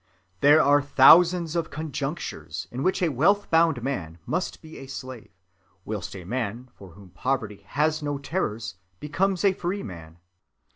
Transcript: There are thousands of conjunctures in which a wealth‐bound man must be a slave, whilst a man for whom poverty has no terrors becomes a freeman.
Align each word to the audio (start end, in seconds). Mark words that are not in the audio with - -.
There 0.39 0.63
are 0.63 0.81
thousands 0.81 1.55
of 1.55 1.69
conjunctures 1.69 2.67
in 2.71 2.81
which 2.81 3.03
a 3.03 3.11
wealth‐bound 3.11 3.83
man 3.83 4.17
must 4.25 4.59
be 4.59 4.79
a 4.79 4.87
slave, 4.87 5.29
whilst 5.85 6.15
a 6.15 6.23
man 6.25 6.69
for 6.73 6.93
whom 6.93 7.11
poverty 7.11 7.61
has 7.67 8.01
no 8.01 8.17
terrors 8.17 8.77
becomes 8.99 9.45
a 9.45 9.53
freeman. 9.53 10.17